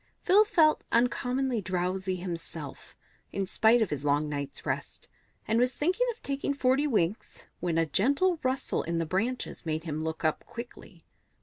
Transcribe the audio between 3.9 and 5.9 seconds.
his long night's rest, and was